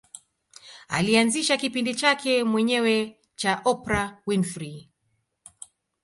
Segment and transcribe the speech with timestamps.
[0.87, 4.89] Alianzisha kipindi chake mwenyewe cha Oprah Winfrey